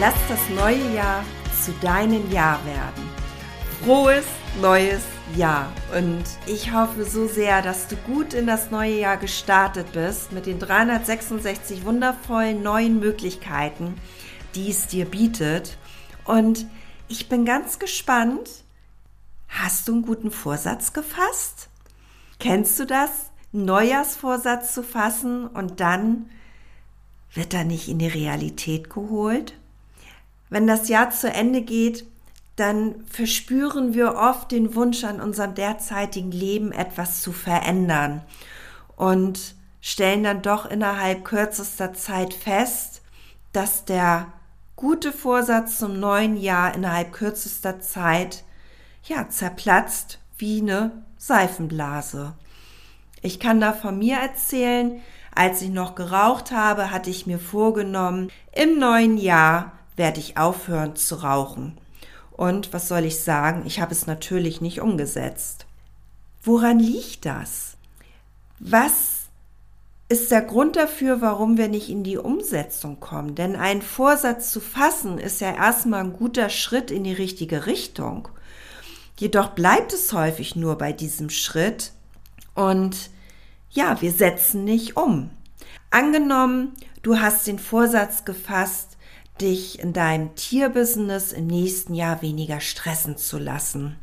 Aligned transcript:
Lass 0.00 0.14
das 0.28 0.40
neue 0.50 0.92
Jahr 0.92 1.24
zu 1.64 1.70
deinem 1.80 2.28
Jahr 2.32 2.58
werden. 2.66 3.08
Frohes 3.80 4.24
neues 4.60 5.04
Jahr. 5.36 5.72
Und 5.96 6.24
ich 6.46 6.72
hoffe 6.72 7.04
so 7.04 7.28
sehr, 7.28 7.62
dass 7.62 7.86
du 7.86 7.94
gut 7.98 8.34
in 8.34 8.48
das 8.48 8.72
neue 8.72 8.98
Jahr 8.98 9.16
gestartet 9.16 9.92
bist 9.92 10.32
mit 10.32 10.46
den 10.46 10.58
366 10.58 11.84
wundervollen 11.84 12.60
neuen 12.60 12.98
Möglichkeiten, 12.98 13.94
die 14.56 14.70
es 14.70 14.88
dir 14.88 15.04
bietet. 15.04 15.78
Und 16.24 16.66
ich 17.06 17.28
bin 17.28 17.44
ganz 17.44 17.78
gespannt. 17.78 18.64
Hast 19.48 19.86
du 19.86 19.92
einen 19.92 20.02
guten 20.02 20.32
Vorsatz 20.32 20.92
gefasst? 20.92 21.68
Kennst 22.40 22.80
du 22.80 22.84
das? 22.84 23.30
Neujahrsvorsatz 23.52 24.74
zu 24.74 24.82
fassen 24.82 25.46
und 25.46 25.78
dann 25.78 26.30
wird 27.32 27.54
er 27.54 27.62
nicht 27.62 27.88
in 27.88 28.00
die 28.00 28.08
Realität 28.08 28.90
geholt? 28.90 29.54
Wenn 30.50 30.66
das 30.66 30.88
Jahr 30.88 31.10
zu 31.10 31.30
Ende 31.30 31.62
geht, 31.62 32.04
dann 32.56 33.04
verspüren 33.06 33.94
wir 33.94 34.14
oft 34.14 34.52
den 34.52 34.74
Wunsch 34.74 35.04
an 35.04 35.20
unserem 35.20 35.54
derzeitigen 35.54 36.30
Leben 36.30 36.70
etwas 36.70 37.20
zu 37.20 37.32
verändern 37.32 38.22
und 38.96 39.56
stellen 39.80 40.22
dann 40.22 40.42
doch 40.42 40.66
innerhalb 40.66 41.24
kürzester 41.24 41.92
Zeit 41.92 42.32
fest, 42.32 43.02
dass 43.52 43.84
der 43.84 44.28
gute 44.76 45.12
Vorsatz 45.12 45.78
zum 45.78 45.98
neuen 45.98 46.36
Jahr 46.36 46.74
innerhalb 46.74 47.12
kürzester 47.12 47.80
Zeit 47.80 48.44
ja 49.04 49.28
zerplatzt 49.28 50.18
wie 50.38 50.60
eine 50.60 51.04
Seifenblase. 51.18 52.34
Ich 53.20 53.40
kann 53.40 53.60
da 53.60 53.72
von 53.72 53.98
mir 53.98 54.16
erzählen, 54.16 55.00
als 55.34 55.62
ich 55.62 55.70
noch 55.70 55.94
geraucht 55.94 56.52
habe, 56.52 56.90
hatte 56.90 57.10
ich 57.10 57.26
mir 57.26 57.38
vorgenommen, 57.38 58.30
im 58.52 58.78
neuen 58.78 59.18
Jahr 59.18 59.72
werde 59.96 60.20
ich 60.20 60.36
aufhören 60.36 60.96
zu 60.96 61.16
rauchen. 61.16 61.78
Und 62.32 62.72
was 62.72 62.88
soll 62.88 63.04
ich 63.04 63.20
sagen, 63.20 63.62
ich 63.64 63.80
habe 63.80 63.92
es 63.92 64.06
natürlich 64.06 64.60
nicht 64.60 64.80
umgesetzt. 64.80 65.66
Woran 66.42 66.78
liegt 66.78 67.26
das? 67.26 67.76
Was 68.58 69.24
ist 70.08 70.30
der 70.30 70.42
Grund 70.42 70.76
dafür, 70.76 71.20
warum 71.20 71.56
wir 71.56 71.68
nicht 71.68 71.88
in 71.88 72.04
die 72.04 72.18
Umsetzung 72.18 73.00
kommen? 73.00 73.34
Denn 73.34 73.56
einen 73.56 73.82
Vorsatz 73.82 74.50
zu 74.50 74.60
fassen 74.60 75.18
ist 75.18 75.40
ja 75.40 75.54
erstmal 75.54 76.00
ein 76.00 76.12
guter 76.12 76.50
Schritt 76.50 76.90
in 76.90 77.04
die 77.04 77.12
richtige 77.12 77.66
Richtung. 77.66 78.28
Jedoch 79.16 79.50
bleibt 79.50 79.92
es 79.92 80.12
häufig 80.12 80.56
nur 80.56 80.76
bei 80.76 80.92
diesem 80.92 81.30
Schritt 81.30 81.92
und 82.54 83.10
ja, 83.70 84.00
wir 84.02 84.12
setzen 84.12 84.64
nicht 84.64 84.96
um. 84.96 85.30
Angenommen, 85.90 86.74
du 87.02 87.20
hast 87.20 87.46
den 87.46 87.58
Vorsatz 87.58 88.24
gefasst, 88.24 88.93
dich 89.40 89.78
in 89.78 89.92
deinem 89.92 90.34
Tierbusiness 90.34 91.32
im 91.32 91.46
nächsten 91.46 91.94
Jahr 91.94 92.22
weniger 92.22 92.60
stressen 92.60 93.16
zu 93.16 93.38
lassen. 93.38 93.96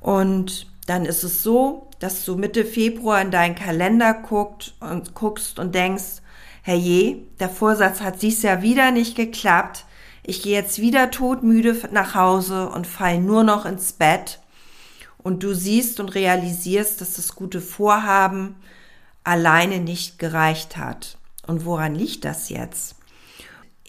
Und 0.00 0.66
dann 0.86 1.04
ist 1.04 1.22
es 1.22 1.42
so, 1.42 1.88
dass 1.98 2.24
du 2.24 2.36
Mitte 2.36 2.64
Februar 2.64 3.20
in 3.20 3.30
deinen 3.30 3.54
Kalender 3.54 4.14
guckt 4.14 4.74
und 4.80 5.14
guckst 5.14 5.58
und 5.58 5.74
denkst, 5.74 6.22
herrje, 6.62 7.18
der 7.38 7.48
Vorsatz 7.48 8.00
hat 8.00 8.22
dies 8.22 8.42
Jahr 8.42 8.62
wieder 8.62 8.90
nicht 8.90 9.16
geklappt. 9.16 9.84
Ich 10.22 10.42
gehe 10.42 10.54
jetzt 10.54 10.80
wieder 10.80 11.10
todmüde 11.10 11.76
nach 11.92 12.14
Hause 12.14 12.68
und 12.68 12.86
fall 12.86 13.18
nur 13.20 13.44
noch 13.44 13.64
ins 13.66 13.92
Bett. 13.92 14.40
Und 15.18 15.42
du 15.42 15.54
siehst 15.54 16.00
und 16.00 16.14
realisierst, 16.14 17.00
dass 17.00 17.14
das 17.14 17.34
gute 17.34 17.60
Vorhaben 17.60 18.56
alleine 19.22 19.78
nicht 19.78 20.18
gereicht 20.18 20.76
hat. 20.76 21.18
Und 21.46 21.64
woran 21.64 21.94
liegt 21.94 22.24
das 22.24 22.48
jetzt? 22.48 22.96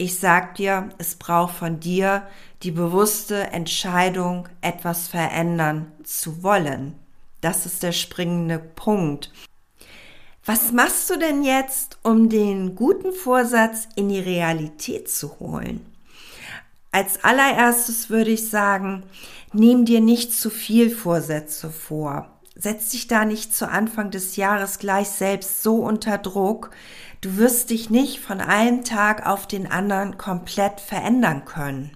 Ich 0.02 0.18
sag 0.18 0.56
dir, 0.56 0.88
es 0.98 1.14
braucht 1.14 1.54
von 1.54 1.78
dir 1.78 2.26
die 2.64 2.72
bewusste 2.72 3.52
Entscheidung, 3.52 4.48
etwas 4.60 5.06
verändern 5.06 5.92
zu 6.02 6.42
wollen. 6.42 6.98
Das 7.40 7.66
ist 7.66 7.84
der 7.84 7.92
springende 7.92 8.58
Punkt. 8.58 9.30
Was 10.44 10.72
machst 10.72 11.08
du 11.08 11.16
denn 11.20 11.44
jetzt, 11.44 11.98
um 12.02 12.28
den 12.28 12.74
guten 12.74 13.12
Vorsatz 13.12 13.86
in 13.94 14.08
die 14.08 14.18
Realität 14.18 15.08
zu 15.08 15.38
holen? 15.38 15.86
Als 16.90 17.22
allererstes 17.22 18.10
würde 18.10 18.32
ich 18.32 18.50
sagen, 18.50 19.04
nimm 19.52 19.84
dir 19.84 20.00
nicht 20.00 20.32
zu 20.32 20.50
viel 20.50 20.90
Vorsätze 20.90 21.70
vor. 21.70 22.28
Setz 22.56 22.88
dich 22.88 23.06
da 23.06 23.24
nicht 23.24 23.54
zu 23.54 23.68
Anfang 23.68 24.10
des 24.10 24.34
Jahres 24.34 24.80
gleich 24.80 25.10
selbst 25.10 25.62
so 25.62 25.76
unter 25.76 26.18
Druck, 26.18 26.70
Du 27.22 27.36
wirst 27.36 27.70
dich 27.70 27.88
nicht 27.88 28.18
von 28.18 28.40
einem 28.40 28.82
Tag 28.82 29.28
auf 29.28 29.46
den 29.46 29.70
anderen 29.70 30.18
komplett 30.18 30.80
verändern 30.80 31.44
können. 31.44 31.92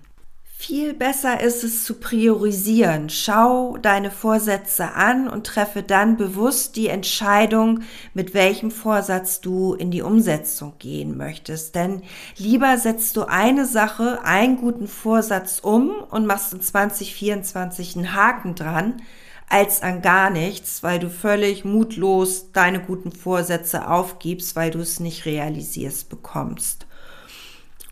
Viel 0.57 0.95
besser 0.95 1.41
ist 1.41 1.65
es 1.65 1.83
zu 1.83 1.95
priorisieren. 1.95 3.11
Schau 3.11 3.77
deine 3.77 4.13
Vorsätze 4.13 4.95
an 4.95 5.29
und 5.29 5.45
treffe 5.45 5.83
dann 5.83 6.17
bewusst 6.17 6.77
die 6.77 6.87
Entscheidung, 6.87 7.81
mit 8.15 8.35
welchem 8.35 8.71
Vorsatz 8.71 9.41
du 9.41 9.75
in 9.75 9.91
die 9.91 10.03
Umsetzung 10.03 10.75
gehen 10.79 11.17
möchtest. 11.17 11.75
Denn 11.75 12.03
lieber 12.37 12.79
setzt 12.79 13.17
du 13.17 13.25
eine 13.25 13.67
Sache, 13.67 14.23
einen 14.23 14.57
guten 14.59 14.87
Vorsatz 14.87 15.59
um 15.59 15.91
und 15.91 16.27
machst 16.27 16.53
in 16.55 16.61
2024 16.61 17.97
einen 17.97 18.15
Haken 18.15 18.55
dran, 18.55 19.03
als 19.49 19.83
an 19.83 20.03
gar 20.03 20.31
nichts, 20.31 20.83
weil 20.83 20.99
du 20.99 21.09
völlig 21.09 21.65
mutlos 21.65 22.51
deine 22.53 22.81
guten 22.81 23.13
Vorsätze 23.13 23.89
aufgibst, 23.89 24.57
weil 24.57 24.71
du 24.71 24.81
es 24.81 25.01
nicht 25.01 25.25
realisierst 25.25 26.09
bekommst. 26.09 26.87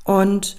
Und 0.04 0.56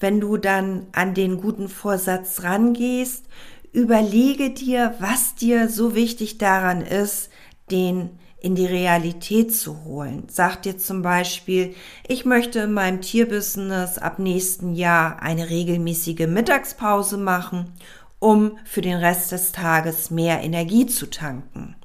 wenn 0.00 0.20
du 0.20 0.36
dann 0.36 0.86
an 0.92 1.14
den 1.14 1.40
guten 1.40 1.68
Vorsatz 1.68 2.42
rangehst, 2.44 3.24
überlege 3.72 4.50
dir, 4.50 4.94
was 5.00 5.34
dir 5.34 5.68
so 5.68 5.94
wichtig 5.94 6.38
daran 6.38 6.82
ist, 6.82 7.30
den 7.70 8.10
in 8.40 8.54
die 8.54 8.66
Realität 8.66 9.54
zu 9.54 9.84
holen. 9.84 10.22
Sag 10.28 10.62
dir 10.62 10.78
zum 10.78 11.02
Beispiel, 11.02 11.74
ich 12.06 12.24
möchte 12.24 12.60
in 12.60 12.72
meinem 12.72 13.00
Tierbusiness 13.00 13.98
ab 13.98 14.20
nächsten 14.20 14.74
Jahr 14.74 15.20
eine 15.20 15.50
regelmäßige 15.50 16.28
Mittagspause 16.28 17.16
machen 17.16 17.72
um 18.18 18.58
für 18.64 18.80
den 18.80 18.96
Rest 18.96 19.32
des 19.32 19.52
Tages 19.52 20.10
mehr 20.10 20.42
Energie 20.42 20.86
zu 20.86 21.06
tanken. 21.06 21.76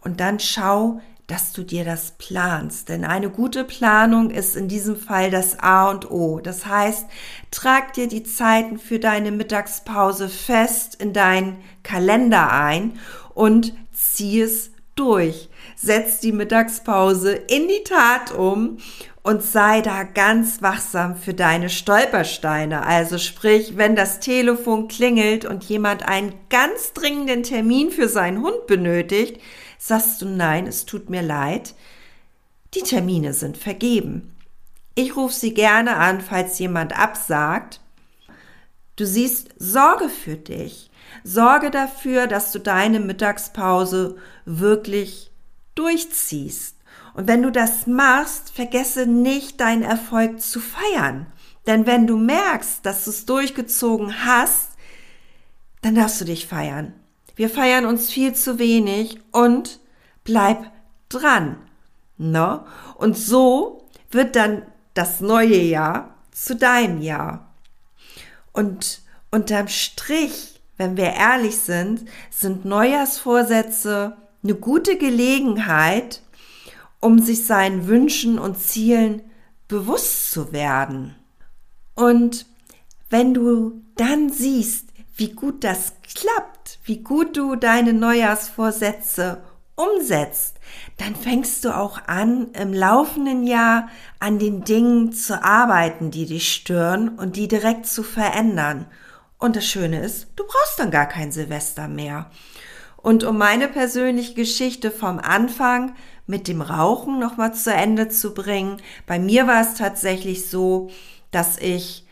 Und 0.00 0.20
dann 0.20 0.38
schau, 0.38 1.00
dass 1.26 1.52
du 1.52 1.62
dir 1.62 1.84
das 1.84 2.12
planst. 2.18 2.88
Denn 2.88 3.04
eine 3.04 3.30
gute 3.30 3.64
Planung 3.64 4.30
ist 4.30 4.56
in 4.56 4.68
diesem 4.68 4.96
Fall 4.96 5.30
das 5.30 5.58
A 5.58 5.90
und 5.90 6.10
O. 6.10 6.40
Das 6.40 6.66
heißt, 6.66 7.06
trag 7.50 7.94
dir 7.94 8.08
die 8.08 8.24
Zeiten 8.24 8.78
für 8.78 8.98
deine 8.98 9.30
Mittagspause 9.30 10.28
fest 10.28 10.96
in 11.00 11.12
deinen 11.12 11.58
Kalender 11.82 12.52
ein 12.52 12.98
und 13.34 13.72
zieh 13.92 14.42
es 14.42 14.70
durch. 14.94 15.48
Setz 15.84 16.20
die 16.20 16.32
Mittagspause 16.32 17.32
in 17.32 17.68
die 17.68 17.84
Tat 17.84 18.32
um 18.32 18.78
und 19.22 19.42
sei 19.42 19.82
da 19.82 20.02
ganz 20.02 20.62
wachsam 20.62 21.16
für 21.16 21.34
deine 21.34 21.68
Stolpersteine. 21.68 22.86
Also 22.86 23.18
sprich, 23.18 23.76
wenn 23.76 23.94
das 23.94 24.20
Telefon 24.20 24.88
klingelt 24.88 25.44
und 25.44 25.64
jemand 25.64 26.06
einen 26.08 26.34
ganz 26.48 26.92
dringenden 26.94 27.42
Termin 27.42 27.90
für 27.90 28.08
seinen 28.08 28.42
Hund 28.42 28.66
benötigt, 28.66 29.40
sagst 29.78 30.22
du 30.22 30.26
nein, 30.26 30.66
es 30.66 30.86
tut 30.86 31.10
mir 31.10 31.22
leid. 31.22 31.74
Die 32.74 32.82
Termine 32.82 33.34
sind 33.34 33.58
vergeben. 33.58 34.34
Ich 34.94 35.16
rufe 35.16 35.34
sie 35.34 35.52
gerne 35.52 35.96
an, 35.96 36.20
falls 36.20 36.58
jemand 36.58 36.98
absagt. 36.98 37.80
Du 38.96 39.04
siehst 39.04 39.50
Sorge 39.58 40.08
für 40.08 40.36
dich. 40.36 40.90
Sorge 41.24 41.70
dafür, 41.70 42.26
dass 42.26 42.52
du 42.52 42.58
deine 42.58 43.00
Mittagspause 43.00 44.16
wirklich 44.44 45.30
durchziehst. 45.74 46.76
Und 47.14 47.28
wenn 47.28 47.42
du 47.42 47.50
das 47.50 47.86
machst, 47.86 48.50
vergesse 48.50 49.06
nicht 49.06 49.60
deinen 49.60 49.82
Erfolg 49.82 50.40
zu 50.40 50.60
feiern. 50.60 51.26
Denn 51.66 51.86
wenn 51.86 52.06
du 52.06 52.16
merkst, 52.16 52.84
dass 52.84 53.04
du 53.04 53.10
es 53.10 53.26
durchgezogen 53.26 54.24
hast, 54.24 54.70
dann 55.82 55.94
darfst 55.94 56.20
du 56.20 56.24
dich 56.24 56.46
feiern. 56.46 56.94
Wir 57.36 57.50
feiern 57.50 57.86
uns 57.86 58.10
viel 58.10 58.34
zu 58.34 58.58
wenig 58.58 59.20
und 59.32 59.80
bleib 60.24 60.70
dran. 61.08 61.56
No? 62.16 62.64
Und 62.96 63.16
so 63.16 63.88
wird 64.10 64.36
dann 64.36 64.62
das 64.94 65.20
neue 65.20 65.60
Jahr 65.60 66.14
zu 66.30 66.56
deinem 66.56 67.00
Jahr. 67.00 67.54
Und 68.52 69.02
unterm 69.30 69.68
Strich, 69.68 70.60
wenn 70.76 70.96
wir 70.96 71.12
ehrlich 71.12 71.58
sind, 71.58 72.08
sind 72.30 72.64
Neujahrsvorsätze 72.64 74.16
eine 74.44 74.54
gute 74.54 74.96
Gelegenheit, 74.96 76.22
um 77.00 77.18
sich 77.18 77.44
seinen 77.44 77.88
Wünschen 77.88 78.38
und 78.38 78.58
Zielen 78.58 79.22
bewusst 79.66 80.30
zu 80.30 80.52
werden. 80.52 81.16
Und 81.94 82.46
wenn 83.10 83.34
du 83.34 83.82
dann 83.96 84.30
siehst, 84.30 84.88
wie 85.16 85.30
gut 85.32 85.64
das 85.64 85.94
klappt, 86.14 86.78
wie 86.84 86.98
gut 86.98 87.36
du 87.36 87.56
deine 87.56 87.92
Neujahrsvorsätze 87.92 89.42
umsetzt, 89.76 90.56
dann 90.98 91.16
fängst 91.16 91.64
du 91.64 91.76
auch 91.76 92.00
an, 92.06 92.48
im 92.52 92.72
laufenden 92.72 93.46
Jahr 93.46 93.88
an 94.20 94.38
den 94.38 94.64
Dingen 94.64 95.12
zu 95.12 95.42
arbeiten, 95.42 96.10
die 96.10 96.26
dich 96.26 96.52
stören 96.52 97.10
und 97.10 97.36
die 97.36 97.48
direkt 97.48 97.86
zu 97.86 98.02
verändern. 98.02 98.86
Und 99.38 99.56
das 99.56 99.66
Schöne 99.66 100.00
ist, 100.00 100.28
du 100.36 100.44
brauchst 100.44 100.78
dann 100.78 100.90
gar 100.90 101.06
kein 101.06 101.32
Silvester 101.32 101.88
mehr. 101.88 102.30
Und 103.04 103.22
um 103.22 103.36
meine 103.36 103.68
persönliche 103.68 104.32
Geschichte 104.32 104.90
vom 104.90 105.18
Anfang 105.18 105.94
mit 106.26 106.48
dem 106.48 106.62
Rauchen 106.62 107.18
nochmal 107.18 107.52
zu 107.52 107.70
Ende 107.70 108.08
zu 108.08 108.32
bringen, 108.32 108.78
bei 109.04 109.18
mir 109.18 109.46
war 109.46 109.60
es 109.60 109.74
tatsächlich 109.74 110.48
so, 110.48 110.88
dass 111.30 111.58
ich 111.58 112.06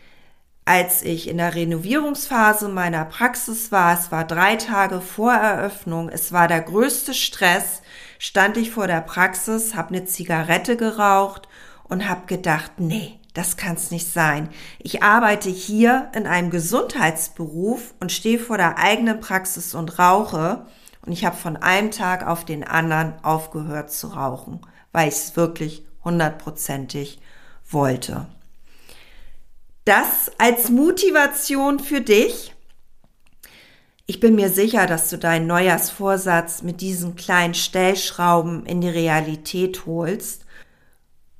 als 0.65 1.01
ich 1.01 1.27
in 1.27 1.39
der 1.39 1.55
Renovierungsphase 1.55 2.69
meiner 2.69 3.05
Praxis 3.05 3.71
war, 3.71 3.97
es 3.97 4.11
war 4.11 4.23
drei 4.23 4.55
Tage 4.55 5.01
vor 5.01 5.33
Eröffnung, 5.33 6.09
es 6.09 6.31
war 6.31 6.47
der 6.47 6.61
größte 6.61 7.15
Stress, 7.15 7.81
stand 8.19 8.55
ich 8.57 8.69
vor 8.69 8.85
der 8.85 9.01
Praxis, 9.01 9.73
habe 9.73 9.95
eine 9.95 10.05
Zigarette 10.05 10.77
geraucht 10.77 11.49
und 11.85 12.07
habe 12.07 12.27
gedacht, 12.27 12.73
nee, 12.77 13.19
das 13.33 13.57
kann's 13.57 13.89
nicht 13.89 14.13
sein. 14.13 14.47
Ich 14.77 15.01
arbeite 15.01 15.49
hier 15.49 16.11
in 16.13 16.27
einem 16.27 16.51
Gesundheitsberuf 16.51 17.95
und 17.99 18.11
stehe 18.11 18.37
vor 18.37 18.57
der 18.57 18.77
eigenen 18.77 19.19
Praxis 19.19 19.73
und 19.73 19.97
rauche 19.97 20.67
und 21.05 21.11
ich 21.11 21.25
habe 21.25 21.35
von 21.35 21.57
einem 21.57 21.91
Tag 21.91 22.25
auf 22.25 22.45
den 22.45 22.63
anderen 22.63 23.13
aufgehört 23.23 23.91
zu 23.91 24.07
rauchen, 24.07 24.61
weil 24.91 25.09
ich 25.09 25.15
es 25.15 25.35
wirklich 25.35 25.85
hundertprozentig 26.03 27.19
wollte. 27.69 28.27
Das 29.85 30.31
als 30.37 30.69
Motivation 30.69 31.79
für 31.79 32.01
dich. 32.01 32.53
Ich 34.05 34.19
bin 34.19 34.35
mir 34.35 34.49
sicher, 34.49 34.85
dass 34.85 35.09
du 35.09 35.17
deinen 35.17 35.47
Neujahrsvorsatz 35.47 36.61
mit 36.61 36.81
diesen 36.81 37.15
kleinen 37.15 37.53
Stellschrauben 37.53 38.65
in 38.65 38.81
die 38.81 38.89
Realität 38.89 39.85
holst. 39.85 40.45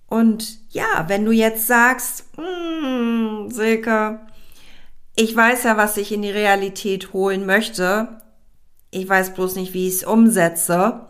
Und 0.07 0.59
ja, 0.69 1.05
wenn 1.07 1.25
du 1.25 1.31
jetzt 1.31 1.67
sagst, 1.67 2.25
hm, 2.35 3.49
Silke, 3.49 4.19
ich 5.15 5.35
weiß 5.35 5.63
ja, 5.63 5.77
was 5.77 5.97
ich 5.97 6.11
in 6.11 6.21
die 6.21 6.31
Realität 6.31 7.13
holen 7.13 7.45
möchte. 7.45 8.22
Ich 8.93 9.07
weiß 9.07 9.33
bloß 9.33 9.55
nicht, 9.55 9.73
wie 9.73 9.87
ich 9.87 9.95
es 9.95 10.03
umsetze 10.03 11.07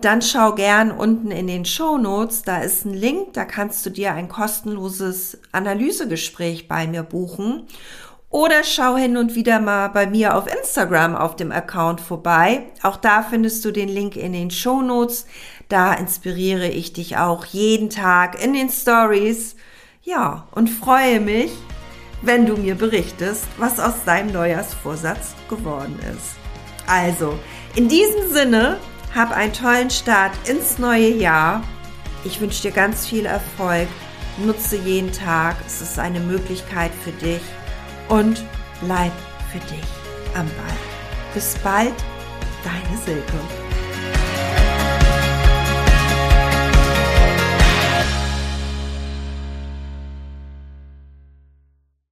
dann 0.00 0.22
schau 0.22 0.54
gern 0.54 0.90
unten 0.90 1.30
in 1.30 1.46
den 1.46 1.64
Show 1.64 1.96
Notes, 1.98 2.42
da 2.42 2.58
ist 2.58 2.84
ein 2.84 2.94
Link, 2.94 3.32
da 3.32 3.44
kannst 3.44 3.86
du 3.86 3.90
dir 3.90 4.12
ein 4.12 4.28
kostenloses 4.28 5.38
Analysegespräch 5.52 6.68
bei 6.68 6.86
mir 6.86 7.02
buchen. 7.02 7.66
Oder 8.28 8.64
schau 8.64 8.96
hin 8.96 9.16
und 9.16 9.36
wieder 9.36 9.60
mal 9.60 9.88
bei 9.88 10.06
mir 10.06 10.36
auf 10.36 10.52
Instagram 10.52 11.14
auf 11.14 11.36
dem 11.36 11.52
Account 11.52 12.00
vorbei. 12.00 12.64
Auch 12.82 12.96
da 12.96 13.22
findest 13.22 13.64
du 13.64 13.70
den 13.70 13.88
Link 13.88 14.16
in 14.16 14.32
den 14.32 14.50
Show 14.50 14.82
Notes. 14.82 15.26
Da 15.68 15.94
inspiriere 15.94 16.68
ich 16.68 16.92
dich 16.92 17.16
auch 17.16 17.44
jeden 17.44 17.90
Tag 17.90 18.42
in 18.44 18.52
den 18.52 18.70
Stories. 18.70 19.54
Ja, 20.02 20.48
und 20.50 20.68
freue 20.68 21.20
mich, 21.20 21.52
wenn 22.22 22.44
du 22.44 22.56
mir 22.56 22.74
berichtest, 22.74 23.46
was 23.56 23.78
aus 23.78 24.04
deinem 24.04 24.32
Neujahrsvorsatz 24.32 25.34
geworden 25.48 25.98
ist. 26.12 26.34
Also, 26.86 27.38
in 27.74 27.88
diesem 27.88 28.32
Sinne 28.32 28.78
hab 29.14 29.30
einen 29.30 29.52
tollen 29.52 29.90
Start 29.90 30.32
ins 30.48 30.78
neue 30.78 31.08
Jahr. 31.08 31.62
Ich 32.24 32.40
wünsche 32.40 32.62
dir 32.62 32.72
ganz 32.72 33.06
viel 33.06 33.26
Erfolg. 33.26 33.88
Nutze 34.44 34.76
jeden 34.76 35.12
Tag. 35.12 35.56
Es 35.66 35.80
ist 35.80 35.98
eine 35.98 36.20
Möglichkeit 36.20 36.90
für 37.04 37.12
dich. 37.12 37.42
Und 38.08 38.44
bleib 38.80 39.12
für 39.52 39.60
dich 39.60 39.88
am 40.34 40.46
Ball. 40.46 40.76
Bis 41.32 41.54
bald, 41.62 41.94
deine 42.64 43.02
Silke. 43.04 43.63